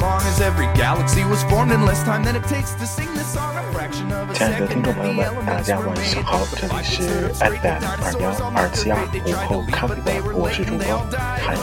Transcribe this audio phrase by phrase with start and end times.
[0.00, 3.32] long as every galaxy was formed in less time than it takes to sing this
[3.32, 10.84] song a fraction of a 亲爱的 second 听众朋友们，大家晚上好，这里是 FM 二幺二七二午后咖啡馆，我是主播
[11.40, 11.56] 韩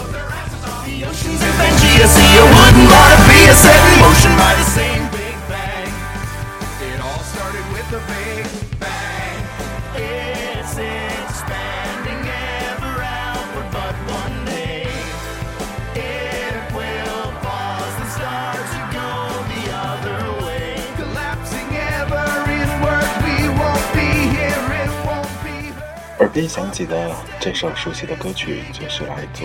[26.24, 29.44] 耳边响起的这首熟悉的歌曲，就是来自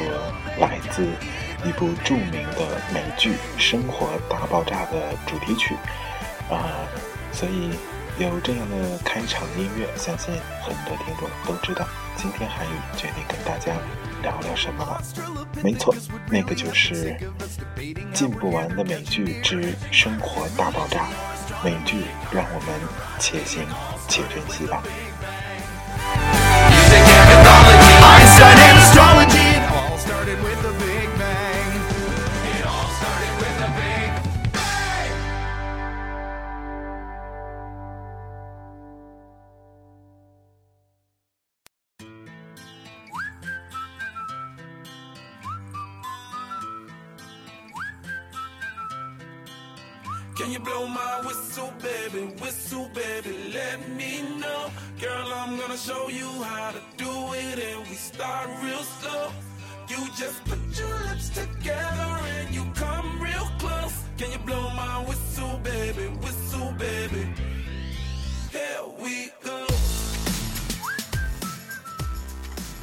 [0.62, 1.06] 来自
[1.66, 5.76] 一部著名的美剧《生活大爆炸》的主题曲
[6.50, 6.88] 啊、
[7.34, 7.72] 所以
[8.18, 11.86] 有这样的开场音乐，相信很多听众都知道。
[12.16, 13.74] 今天韩宇决定跟大家
[14.24, 15.02] 聊聊什么了？
[15.62, 15.94] 没错，
[16.30, 17.14] 那个就是
[18.14, 21.04] 进不完的美剧之《生活大爆炸》。
[21.62, 22.80] 美剧让我们
[23.20, 23.68] 且行
[24.08, 24.82] 且珍惜吧。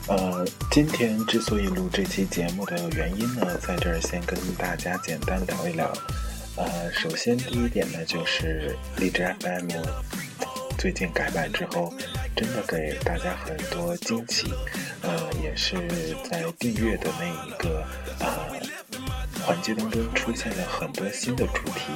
[0.09, 5.93] 呃，今天之所以录这期节目的原因呢，在这儿先跟大家简单聊一聊。
[6.57, 9.69] 呃，首先第一点呢，就是荔枝 FM
[10.79, 11.93] 最近改版之后，
[12.37, 14.55] 真的给大家很多惊喜。
[15.03, 15.77] 呃，也是
[16.31, 17.85] 在订阅的那一个
[18.21, 18.29] 呃
[19.45, 21.91] 环节当中出现了很多新的主题，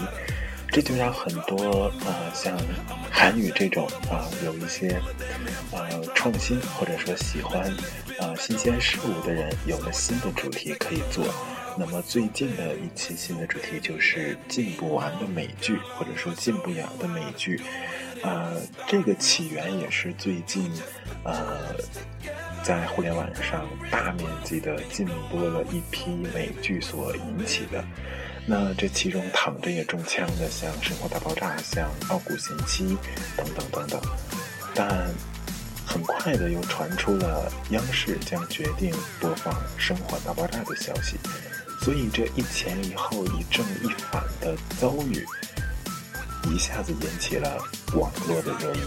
[0.72, 2.58] 这就让很多呃像
[3.20, 4.98] 韩语这种啊、有一些
[5.72, 7.70] 呃创新或者说喜欢
[8.18, 11.26] 呃新鲜事物的人有了新的主题可以做。
[11.76, 17.60] 那么最近的一期新的主题就是进不完的美剧，或者说进不了的美剧。
[18.22, 18.56] 呃，
[18.88, 20.72] 这个起源也是最近
[21.22, 21.76] 呃
[22.62, 27.84] 在互联网上大面积的禁播了一批美剧所引起的。
[28.50, 32.98] 那这其中躺着也中枪的像生活大爆炸像傲骨贤妻
[33.36, 34.00] 等等等等。
[34.74, 35.08] 但
[35.86, 41.16] 很快的又传出了央视将决定播放生活大爆炸的消息。
[41.80, 45.24] 所以这一前一后一正一反的遭遇
[46.52, 47.56] 一下子引起了
[47.94, 48.80] 网络的热议。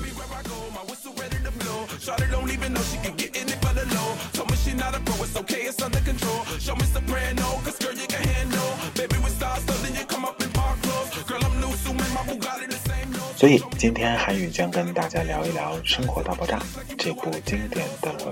[13.36, 16.58] 所以今天韩宇将跟大家聊一聊《生活大爆炸》
[16.98, 18.32] 这部经典的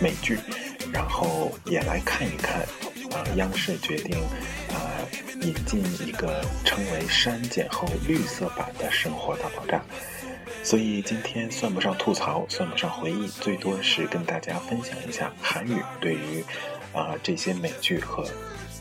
[0.00, 0.38] 美剧，
[0.92, 2.60] 然后也来看一看，
[3.12, 4.18] 啊、央视决定
[4.68, 5.00] 啊、
[5.40, 9.78] 引进一个称为删减后绿色版的《生活大爆炸》。
[10.62, 16.44] 所以今天算不上吐槽，算不上回忆，最多是跟大家分享一下韩语对于
[16.92, 18.22] 啊这些美剧和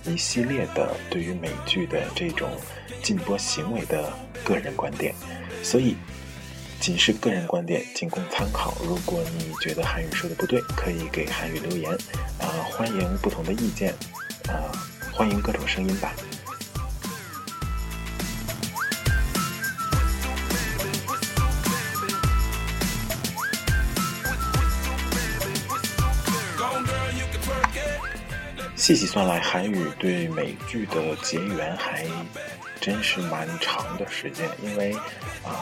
[0.05, 2.49] 一系列的对于美剧的这种
[3.03, 4.11] 禁播行为的
[4.43, 5.13] 个人观点。
[5.61, 5.95] 所以
[6.79, 8.73] 仅是个人观点，仅供参考。
[8.81, 11.91] 如果你觉得韩语说的不对，可以给韩语留言
[12.39, 13.93] 啊，欢迎不同的意见
[14.47, 14.71] 啊，
[15.11, 16.13] 欢迎各种声音吧。
[28.89, 32.07] 细细算来，韩语对美剧的结缘还
[32.81, 34.49] 真是蛮长的时间。
[34.63, 34.95] 因为，
[35.43, 35.53] 呃，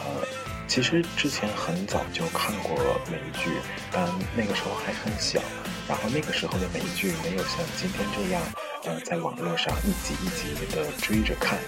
[0.65, 2.74] 其实之前很早就看过
[3.12, 3.50] 美剧，
[3.91, 5.41] 但那个时候还很小。
[5.89, 8.41] 然后那个时候的美剧没有像今天这样，
[8.85, 11.59] 呃，在网络上一集一集的追着看。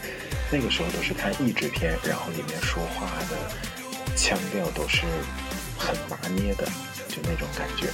[0.50, 5.02] 那个时候都是看译制片，然后里面说话的腔调都是
[5.78, 6.64] 很拿捏的，
[7.10, 7.88] 就那种感觉。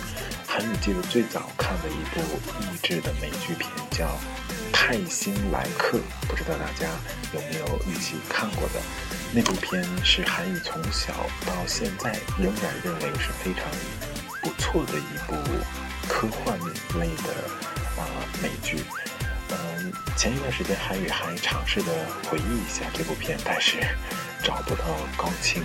[0.57, 2.21] 韩语记得最早看的一部
[2.61, 4.07] 译制的美剧片叫
[4.71, 5.97] 《泰星来客》，
[6.29, 6.87] 不知道大家
[7.33, 8.79] 有没有一起看过的？
[9.33, 11.11] 那部片是韩语从小
[11.45, 13.65] 到现在仍然认为是非常
[14.41, 15.35] 不错的一部
[16.07, 16.57] 科幻
[17.01, 17.33] 类的
[18.01, 18.07] 啊
[18.41, 18.77] 美剧。
[19.49, 21.91] 嗯，前一段时间韩语还尝试的
[22.29, 23.77] 回忆一下这部片，但是
[24.41, 24.85] 找不到
[25.17, 25.61] 高清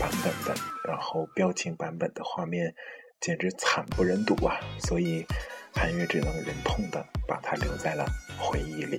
[0.00, 2.74] 版本的，然后标清版本的画面。
[3.20, 4.60] 简直惨不忍睹啊！
[4.78, 5.26] 所以
[5.74, 8.06] 韩月只能忍痛的把它留在了
[8.38, 8.96] 回忆里。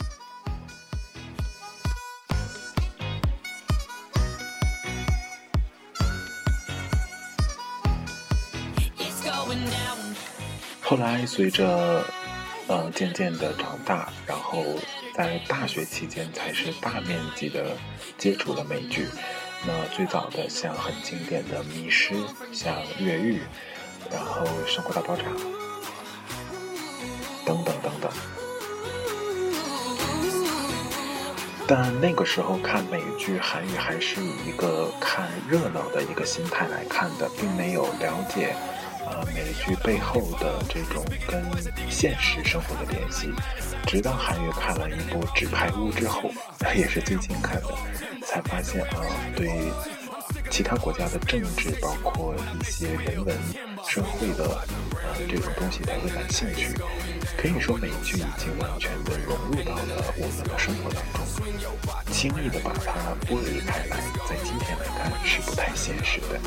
[10.81, 12.04] 后来随着
[12.68, 14.64] 呃渐渐的长大，然后
[15.14, 17.78] 在大学期间才是大面积的
[18.18, 19.08] 接触了美剧。
[19.66, 22.14] 那最早的像很经典的《迷失》，
[22.54, 23.40] 像《越狱》。
[24.12, 25.24] 然后《生活大爆炸》
[27.45, 28.12] 等等等等，
[31.68, 38.56] 但那个时候看美剧韩语还是以一个看热闹的一个心态来看的，并没有了解
[39.06, 41.44] 啊美剧背后的这种跟
[41.89, 43.30] 现实生活的联系。
[43.86, 46.30] 直到韩语看了一部《纸牌屋》之后，
[46.75, 47.74] 也是最近看的，
[48.25, 49.01] 才发现啊
[49.36, 49.50] 对。
[50.50, 53.36] 其他国家的政治，包括一些人文、
[53.89, 54.44] 社会的
[54.92, 56.75] 呃这种东西，才会感兴趣。
[57.38, 61.25] 可以说，美剧已经完全的融入到了我们的生活当中，
[62.12, 63.98] 轻易的把它剥离开来，
[64.28, 66.39] 在今天来看是不太现实的。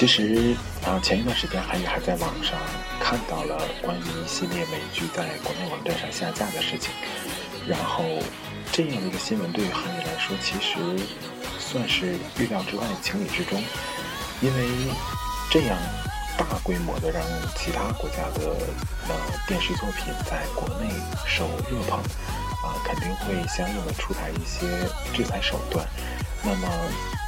[0.00, 0.56] 其实
[0.86, 2.58] 啊，前一段时间韩语还在网上
[2.98, 6.90] 看到了关于一系列美剧在国内网站上下架的事情，
[7.68, 8.02] 然后
[8.72, 10.78] 这样的一个新闻对于韩语来说，其实
[11.58, 13.62] 算是预料之外、情理之中，
[14.40, 14.68] 因为
[15.50, 15.76] 这样
[16.38, 17.22] 大规模的让
[17.54, 18.56] 其他国家的
[19.06, 19.14] 呃
[19.46, 20.88] 电视作品在国内
[21.26, 22.00] 受热捧，
[22.64, 24.66] 啊，肯定会相应的出台一些
[25.12, 25.86] 制裁手段，
[26.42, 26.68] 那么。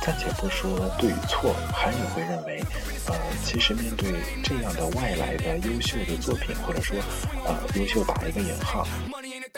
[0.04, 2.60] 暂且不说对与错，韩语会认为，
[3.06, 3.14] 呃，
[3.44, 6.98] 其实面对这样的外来的优秀的作品，或者说，
[7.46, 8.84] 呃，优秀打一个引号，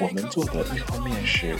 [0.02, 1.56] 我们做的一方面是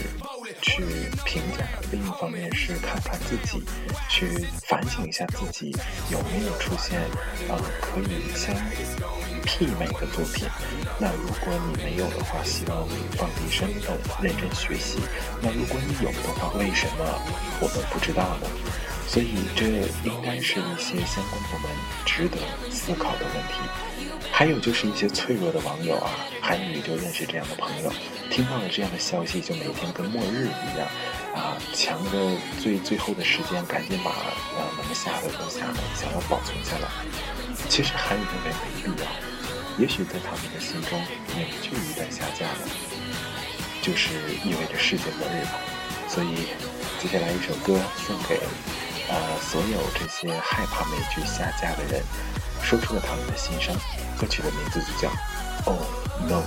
[0.60, 0.84] 去
[1.24, 3.64] 评价，另一方面是看看自己，
[4.10, 5.74] 去反省一下自己
[6.10, 7.00] 有没有出现，
[7.48, 8.54] 呃，可以相
[9.46, 10.48] 媲美的作品。
[10.98, 14.98] 那如果你没有的话，希望你放低身份，认真学习。
[15.40, 17.04] 那如果你有的话，为什么
[17.60, 18.48] 我们不知道呢？
[19.06, 19.66] 所以这
[20.02, 21.70] 应该是一些相关部门
[22.06, 22.38] 值得
[22.70, 23.60] 思考的问题。
[24.32, 26.10] 还有就是一些脆弱的网友啊，
[26.40, 27.92] 韩语就认识这样的朋友，
[28.30, 30.88] 听到了这样的消息，就每天跟末日一样
[31.36, 32.18] 啊，抢着
[32.60, 36.88] 最最后的时间，赶紧把呃能下的都下了，想要保存下来。
[37.68, 39.33] 其实韩语认为没必要。
[39.76, 41.00] 也许在他们的心中，
[41.36, 42.58] 美剧一旦下架了，
[43.82, 44.14] 就是
[44.44, 45.58] 意味着世界末日吧。
[46.08, 46.46] 所以，
[47.02, 48.38] 接下来一首歌送给
[49.08, 52.00] 呃所有这些害怕美剧下架的人，
[52.62, 53.74] 说出了他们的心声。
[54.16, 55.08] 歌曲的名字就叫
[55.64, 55.80] 《Oh
[56.28, 56.40] No》。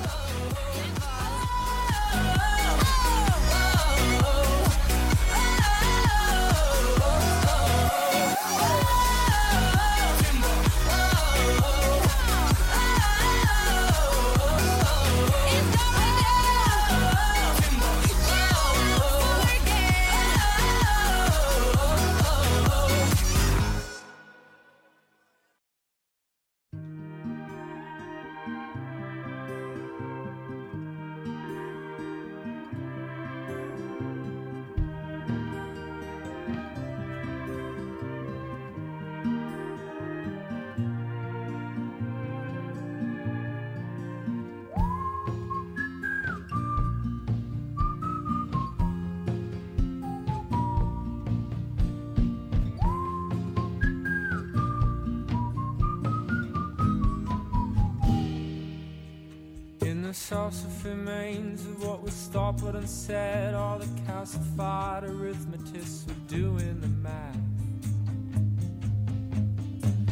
[60.85, 63.53] Remains of what was thought but unsaid.
[63.53, 67.35] All the calcified arithmetists were doing the math.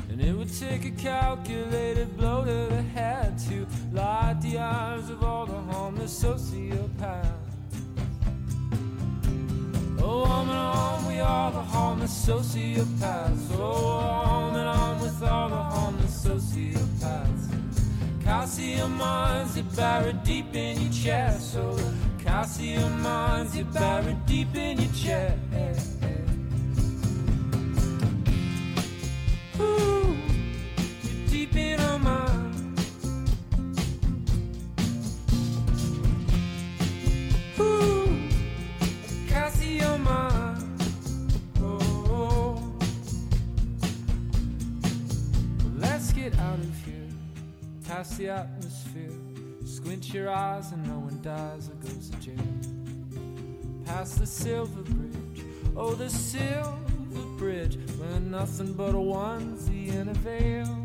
[0.09, 5.23] And it would take a calculated blow to the head to light the eyes of
[5.23, 7.31] all the homeless sociopaths.
[10.01, 13.44] Oh, on and on, we are the homeless sociopaths.
[18.85, 21.57] Calcium mines, you buried deep in your chest.
[21.57, 25.94] Oh, calcium mines, you buried deep in your chest.
[48.05, 49.09] Past the atmosphere.
[49.65, 52.35] Squint your eyes and no one dies or goes to jail.
[53.85, 55.43] Past the silver bridge,
[55.75, 60.84] oh the silver bridge, where nothing but a onesie and a veil.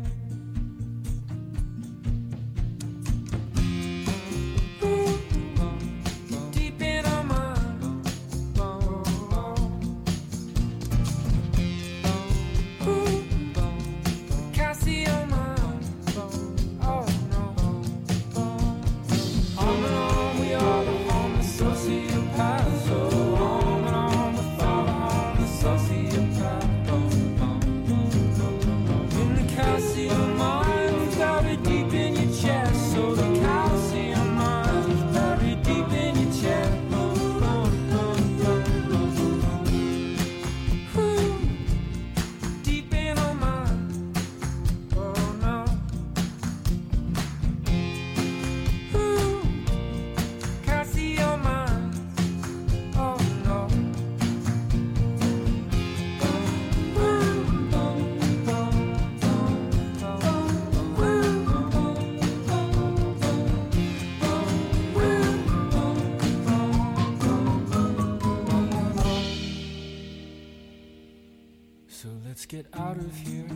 [72.61, 73.47] Get out of here,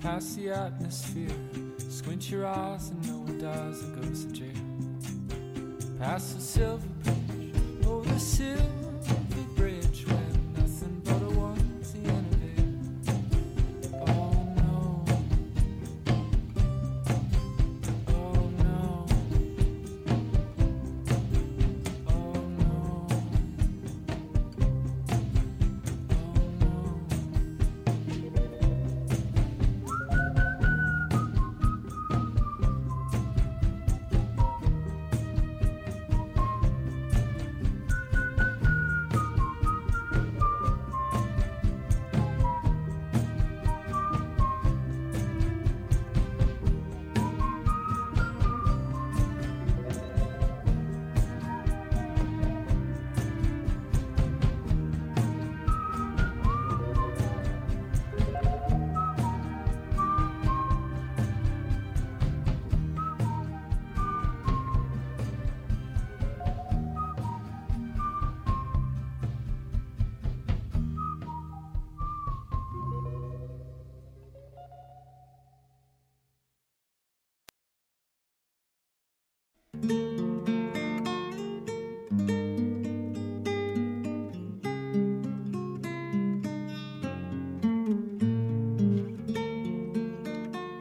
[0.00, 1.34] past the atmosphere.
[1.88, 5.98] Squint your eyes and no one dies or goes to jail.
[5.98, 7.54] Past the silver bridge,
[7.86, 8.77] oh the silver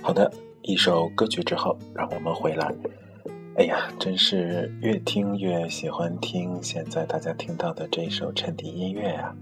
[0.07, 2.73] 好的，一首歌曲之后，让我们回来。
[3.57, 9.35] 哎呀，真是越听越喜欢听现在大家听到的这一首衬底音乐呀、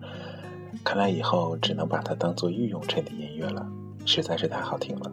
[0.84, 3.64] 看来以后只能把它当做御用衬底音乐了，
[4.08, 5.12] 实在是太好听了。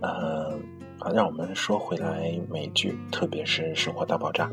[0.00, 0.58] 呃，
[0.98, 4.48] 好，让我们说回来美剧，特别是《生活大爆炸》。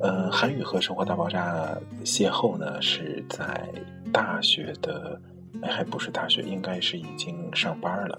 [0.00, 3.62] 呃，韩语和《生活大爆炸》邂逅呢，是在
[4.10, 5.20] 大学的，
[5.60, 8.18] 哎，还不是大学，应该是已经上班了。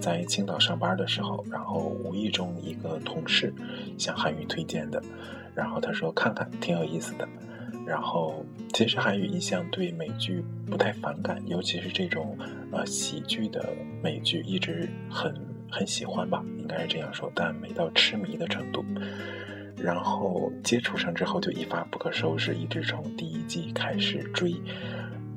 [0.00, 3.52] 在青岛上班的时候，然后无意中一个同事
[3.96, 5.02] 向韩语推荐的，
[5.54, 7.28] 然后他说看看挺有意思的。
[7.86, 12.36] 然后其实韩语一向对美剧不太反感，尤其是这种
[12.70, 13.66] 呃喜剧的
[14.02, 15.34] 美剧，一直很
[15.70, 18.84] 很喜欢吧，应该是这样说，但没到痴迷的程度。
[19.80, 24.52] 然后接触上之后就一发不可收拾，一直从第一季开始追，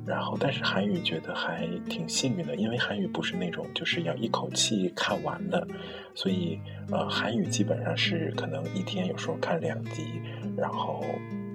[0.04, 5.66] 然后，但是韩语觉得还挺幸运的，因为韩语不是那种就是要一口气看完的，
[6.14, 6.58] 所以
[6.90, 10.20] 呃，韩语基本上是可能一天有时候看两集，
[10.56, 11.04] 然后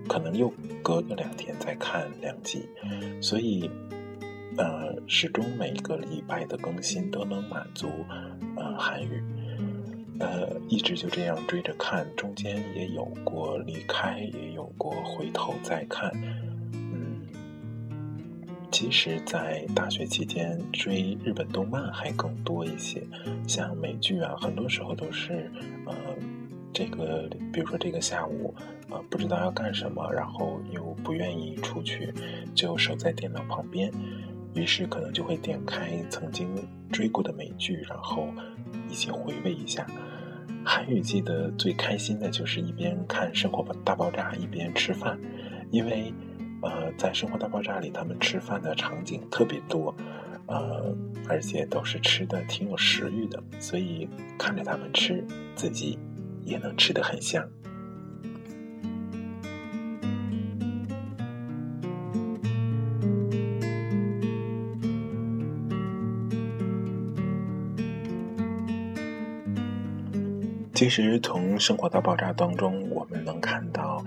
[0.07, 0.49] 可能又
[0.81, 2.67] 隔个两天再看两集，
[3.21, 3.69] 所以
[4.57, 7.89] 呃，始终每个礼拜的更新都能满足
[8.55, 9.21] 呃韩语，
[10.19, 16.09] 呃，一直就这样追着看，中间也有过离开，也有过回头再看。
[18.79, 23.01] 其实，在大学期间追日本动漫还更多一些，
[23.47, 25.49] 像美剧啊，很多时候都是，
[25.87, 25.95] 呃，
[26.71, 28.53] 这个，比如说这个下午，
[28.91, 32.13] 呃，不知道要干什么，然后又不愿意出去，
[32.53, 33.91] 就守在电脑旁边，
[34.53, 36.47] 于是可能就会点开曾经
[36.91, 38.27] 追过的美剧，然后
[38.91, 39.87] 一起回味一下。
[40.63, 45.19] 韩语记得最开心的就是一边看《生活大爆炸》一边吃饭，
[45.71, 46.13] 因为。
[46.59, 49.95] 呃，在《生活大爆炸》里，他们吃饭的场景特别多，
[50.47, 50.95] 呃，
[51.29, 54.09] 而且都是吃的挺有食欲的，所以
[54.39, 55.23] 看着他们吃，
[55.55, 55.99] 自己
[56.43, 57.47] 也能吃得很香。
[70.73, 74.03] 其实，从《生活大爆炸》当中，我们能看到，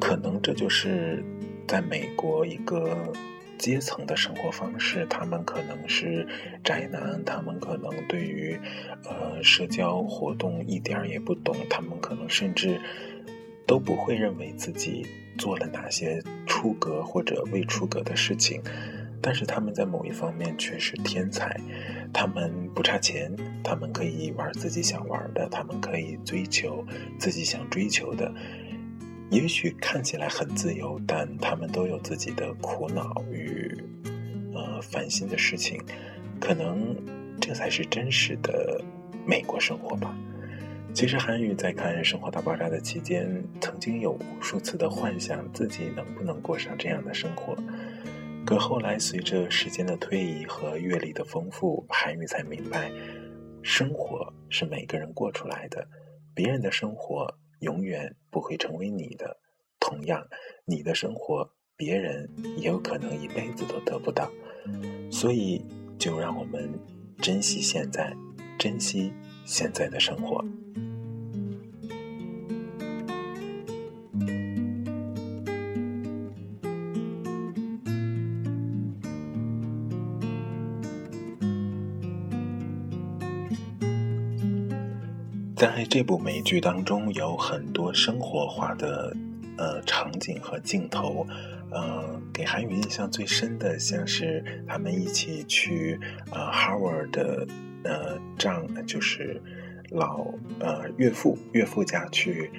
[0.00, 1.24] 可能这就是。
[1.66, 3.12] 在美国，一个
[3.58, 6.26] 阶层的生活方式，他们可能是
[6.62, 8.58] 宅男，他们可能对于
[9.04, 12.80] 呃社交活动一点儿也不懂，他们可能甚至
[13.66, 15.06] 都不会认为自己
[15.38, 18.62] 做了哪些出格或者未出格的事情，
[19.20, 21.58] 但是他们在某一方面却是天才，
[22.12, 26.84] 他们不差钱，他们可以玩自己想玩的，他们可以追求
[27.18, 28.32] 自己想追求的。
[29.30, 33.76] 也许看起来很自由，但他们都有自己的苦恼与
[34.54, 35.82] 呃烦心的事情，
[36.40, 36.96] 可能
[37.40, 38.80] 这才是真实的
[39.26, 40.16] 美国生活吧。
[40.94, 43.28] 其实韩语在看《生活大爆炸》的期间，
[43.60, 47.54] 曾经有无数次的幻想自己能不能过上这样的生活，
[48.46, 52.90] 可后来随着时间的推移和阅历的丰富，韩语才明白，
[53.62, 55.86] 生活是每个人过出来的，
[56.32, 57.26] 别人的生活。
[57.60, 59.38] 永远不会成为你的。
[59.78, 60.26] 同样，
[60.64, 64.30] 你的生活，别人也有可能一辈子都得不到。
[65.10, 65.64] 所以，
[65.98, 66.68] 就让我们
[67.22, 68.16] 珍惜现在，
[68.58, 69.12] 珍惜
[69.44, 70.44] 现在的生活。
[85.56, 89.16] 在这部美剧当中，有很多生活化的
[89.56, 91.26] 呃场景和镜头，
[91.70, 95.98] 呃，给韩宇印象最深的，像是他们一起去
[96.30, 97.46] 呃 Howard 的
[97.84, 99.40] 呃账，就是。
[99.90, 100.26] 老
[100.58, 102.50] 呃岳父岳父家去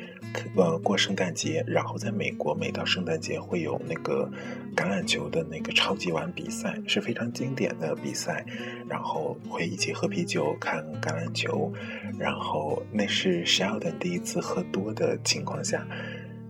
[0.55, 4.29] 呃过圣诞节，然后在美国每到圣诞节会有那个
[4.75, 8.45] 橄榄球的那个超级碗比赛，是非常经典的比赛，
[8.87, 11.71] 然后会一起喝啤酒看橄榄球，
[12.17, 15.85] 然后那是 Sheldon 第一次喝多的情况下，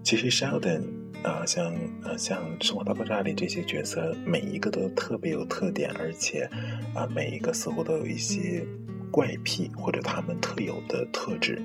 [0.04, 0.84] 其实 Sheldon
[1.24, 6.50] 啊像呃像《生活大爆炸》里这些角色每一个都特别有特点，而且
[6.94, 8.64] 啊每一个似乎都有一些。
[9.12, 11.62] 怪癖或者他们特有的特质，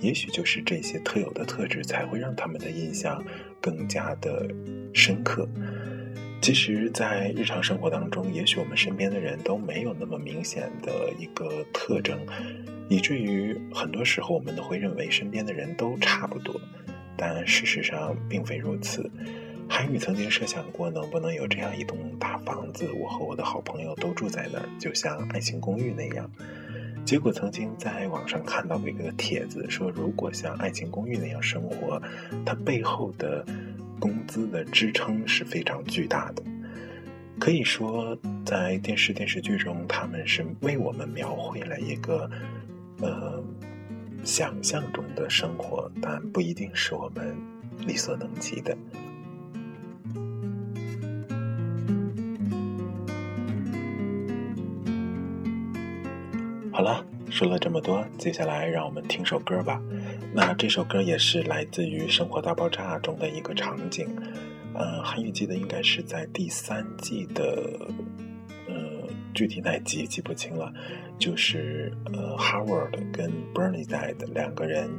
[0.00, 3.22] 也许就是这些特有的特质才会让他们的印象
[3.60, 4.48] 更加的
[4.92, 5.48] 深刻。
[6.42, 12.18] 其实，在日常生活当中，也许我们身边的人都没有那么明显的一个特征，
[12.88, 16.54] 以至于很多时候我们都会认为身边的人都差不多，
[17.16, 19.10] 但事实上并非如此。
[19.68, 26.30] 韩宇曾经设想过，能不能有这样一栋大房子，我和我的好朋友都住在那儿，就像《爱情公寓》那样。
[27.06, 32.02] 结果曾经在网上看到过一个帖子，说如果像《爱情公寓》那样生活，
[32.44, 33.46] 它背后的
[34.00, 36.42] 工资的支撑是非常巨大的。
[37.38, 42.28] 可以说，在电视电视剧中，他们是为我们描绘了一个
[43.00, 43.40] 呃
[44.24, 47.36] 想象中的生活，但不一定是我们
[47.86, 48.76] 力所能及的。
[56.76, 59.80] 好了，说了这么多，接下来让我们听首歌吧。
[60.34, 64.06] 那这首歌也是来自于《生活大爆炸》中的一个场景，
[64.74, 67.88] 呃，韩语记得应该是在第三季的，
[68.68, 70.70] 呃，具体哪集记不清了。
[71.18, 74.90] 就是呃，Howard 跟 Bernie 在的两个人，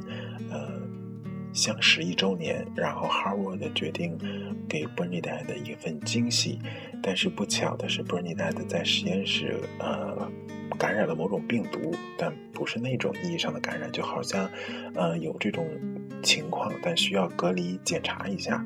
[0.50, 0.82] 呃，
[1.52, 4.18] 相识一周年，然后 Harvard 决定
[4.68, 6.58] 给 Bernadette 一份惊喜，
[7.00, 10.28] 但是不巧的是，Bernadette 在实验室呃
[10.76, 14.48] 感染了某种病毒，但不是那种意义上的感染，就好像
[14.94, 15.66] 呃有这种
[16.22, 18.64] 情况，但需要隔离检查一下。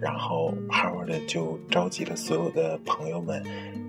[0.00, 3.42] 然后 Harvard 就召集了所有的朋友们，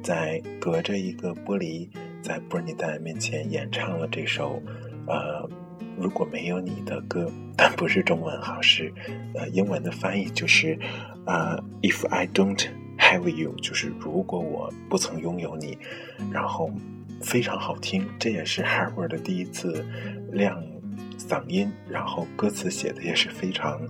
[0.03, 1.87] 在隔着一个玻璃，
[2.21, 4.61] 在 Bernie 面前演唱了这首
[5.07, 5.49] 呃。
[5.97, 8.89] 如果没有你的歌，但不是中文哈，是
[9.35, 10.79] 呃英文的翻译，就是
[11.25, 15.77] 呃 If I don't have you，就是如果我不曾拥有你，
[16.31, 16.71] 然后
[17.21, 19.85] 非常好听，这也是 Harvard 的第一次
[20.31, 20.63] 亮
[21.17, 23.81] 嗓音，然后歌词写的也是非常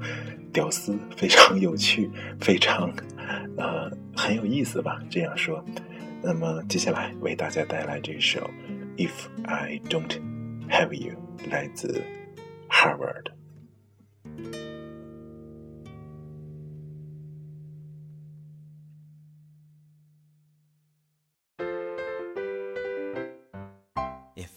[0.52, 2.92] 屌丝，非常有趣，非常
[3.58, 5.64] 呃很有意思吧，这样说。
[6.22, 8.50] 那么接下来为大家带来这首
[8.98, 9.12] If
[9.44, 10.20] I don't
[10.70, 11.14] have you。
[11.50, 12.04] 来自
[12.68, 13.32] Harvard。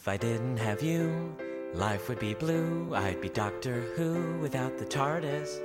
[0.02, 1.32] If I didn't have you,
[1.74, 2.92] life would be blue.
[2.92, 5.60] I'd be Doctor Who without the TARDIS.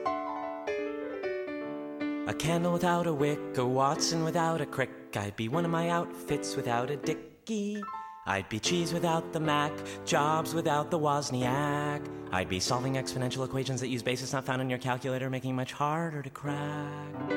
[2.28, 4.92] A candle without a wick, a Watson without a crick.
[5.16, 7.82] I'd be one of my outfits without a dicky.
[8.28, 9.72] I'd be cheese without the Mac,
[10.06, 12.08] jobs without the Wozniak.
[12.32, 15.74] I'd be solving exponential equations that use basis not found in your calculator, making much
[15.74, 17.32] harder to crack.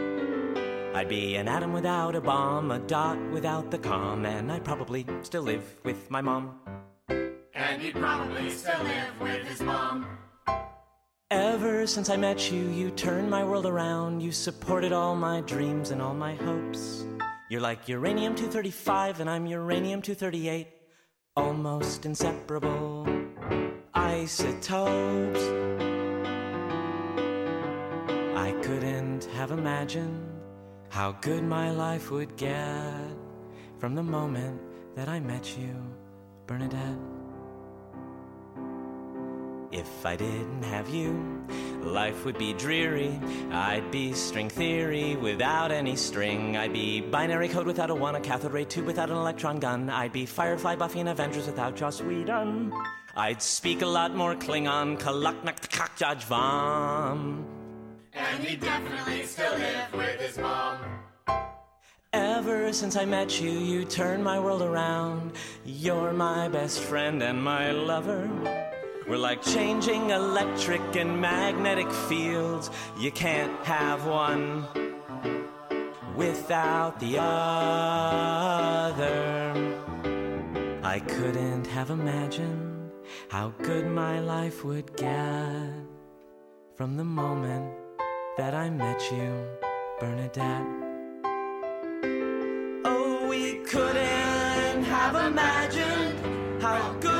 [0.94, 5.06] I'd be an atom without a bomb, a dot without the com, and I'd probably
[5.22, 6.60] still live with my mom.
[7.81, 10.07] He'd probably still live with his mom.
[11.31, 14.21] Ever since I met you, you turned my world around.
[14.21, 17.07] You supported all my dreams and all my hopes.
[17.49, 20.69] You're like uranium 235, and I'm uranium 238
[21.37, 23.09] almost inseparable
[23.95, 25.40] isotopes.
[28.37, 30.29] I couldn't have imagined
[30.90, 32.95] how good my life would get
[33.79, 34.61] from the moment
[34.97, 35.75] that I met you,
[36.47, 37.19] Bernadette.
[39.72, 41.46] If I didn't have you,
[41.83, 43.20] life would be dreary.
[43.52, 46.56] I'd be string theory without any string.
[46.56, 49.88] I'd be binary code without a one, a cathode ray tube without an electron gun.
[49.88, 52.72] I'd be Firefly, Buffy, and Avengers without Joss Whedon.
[53.14, 57.46] I'd speak a lot more Klingon, Kalaknak, Vom.
[58.12, 60.78] And he'd definitely still live with his mom.
[62.12, 65.33] Ever since I met you, you turned my world around.
[65.64, 68.28] You're my best friend and my lover.
[69.11, 72.70] We're like changing electric and magnetic fields.
[72.96, 74.64] You can't have one
[76.14, 77.33] without the other.
[80.85, 82.92] I couldn't have imagined
[83.29, 85.73] how good my life would get
[86.77, 87.68] from the moment
[88.37, 89.44] that I met you,
[89.99, 90.68] Bernadette.
[92.85, 97.19] Oh, we couldn't have imagined how good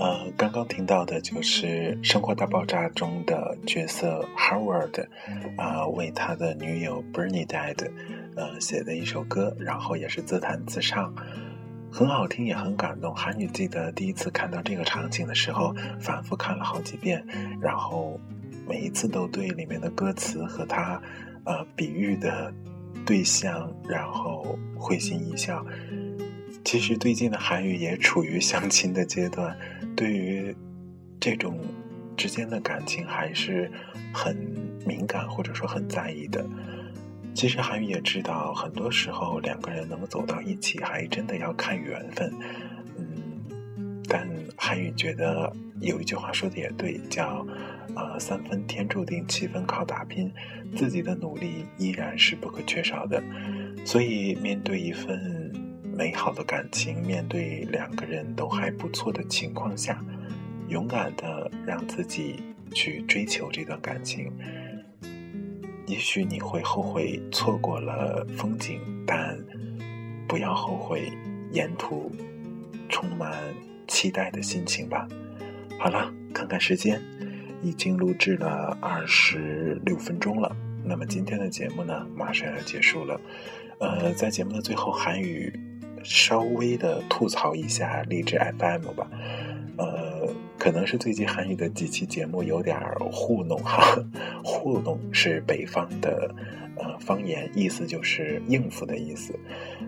[0.00, 1.66] 呃，刚刚听到的就是
[2.04, 5.02] 《生活大爆炸》中的角色 Howard，
[5.56, 7.90] 啊、呃，为他的女友 Bernie Dad，
[8.36, 11.12] 呃，写的一首歌，然后也是自弹自唱，
[11.90, 13.12] 很好听，也很感动。
[13.12, 17.24] 韩语记得第一次看到这个场景的时候，反复看了好几遍，
[17.60, 18.20] 然后
[18.68, 21.02] 每一次都对里面的歌词和他，
[21.44, 22.54] 呃，比喻的
[23.04, 25.66] 对象，然后会心一笑。
[26.64, 29.56] 其实最近的韩语也处于相亲的阶段，
[29.96, 30.54] 对于
[31.18, 31.58] 这种
[32.16, 33.70] 之间的感情还是
[34.12, 34.36] 很
[34.86, 36.44] 敏感或者说很在意的。
[37.34, 42.32] 其实韩语也知道，很多时候两个人能够走到一起，还真的要看缘分。
[42.96, 47.46] 嗯，但韩语觉得有一句话说的也对，叫
[47.94, 50.32] “呃三分天注定，七分靠打拼”，
[50.74, 53.22] 自己的努力依然是不可缺少的。
[53.84, 55.37] 所以面对一份
[55.98, 60.00] 美好的感情，面对两个人都还不错的情况下，
[60.68, 62.36] 勇敢的让自己
[62.72, 64.32] 去追求这段感情。
[65.88, 69.36] 也许你会后悔错过了风景，但
[70.28, 71.10] 不要后悔
[71.50, 72.12] 沿途
[72.88, 73.36] 充满
[73.88, 75.08] 期待的心情吧。
[75.80, 77.02] 好了，看看时间，
[77.60, 80.56] 已经录制了二十六分钟了。
[80.84, 83.20] 那么今天的节目呢，马上要结束了。
[83.80, 85.52] 呃，在节目的最后，韩语。
[86.04, 89.06] 稍微的吐槽一下励志 FM 吧。
[89.76, 90.26] 呃，
[90.58, 92.76] 可能是最近韩语的几期节目有点
[93.12, 93.96] 糊弄哈，
[94.42, 96.34] 糊弄是北方的
[96.76, 99.38] 呃方言，意思就是应付的意思，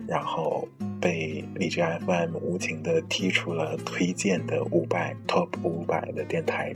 [0.07, 0.65] 然后
[1.01, 6.73] 被励志 FM 无情的踢出了推荐的五百 Top 五百的电台，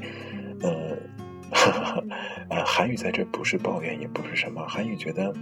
[0.62, 0.98] 呃，
[2.50, 5.34] 呃，韩语在这不是抱怨，也不是什么，韩语觉得，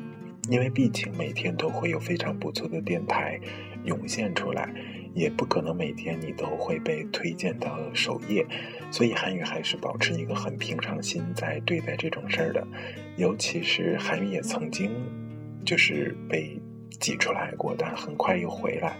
[0.50, 3.40] 因为毕竟每天都会有非常不错的电台
[3.86, 4.70] 涌现出来。
[5.16, 8.44] 也不可能每天你都会被推荐到首页，
[8.90, 12.68] 所以韩语还是保持一个很平常心在对待这种事儿的。
[13.16, 14.90] 尤其是韩语也曾经
[15.64, 16.60] 就是被
[17.00, 18.98] 挤出来过，但很快又回来。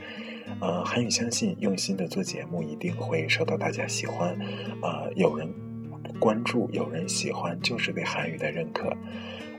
[0.60, 4.38] 呃，韩语相信用心的做节目一定会受到大家喜欢，
[4.84, 5.52] 呃，有人
[6.20, 8.96] 关注，有人喜欢，就是对韩语的认可。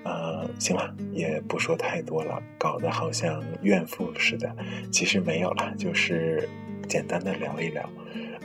[0.05, 4.55] 呃，行了，也不说太多了，搞得好像怨妇似的。
[4.93, 6.49] 其实没有了，就是
[6.89, 7.89] 简单的聊一聊。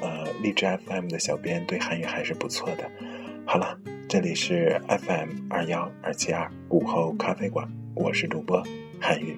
[0.01, 2.89] 呃，荔枝 FM 的小编对韩语还是不错的。
[3.45, 8.63] 好了，这里是 FM 二幺二七二午后咖啡馆，我是主播
[9.01, 9.37] 韩语，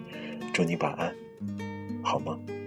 [0.54, 1.12] 祝你晚安，
[2.04, 2.61] 好梦。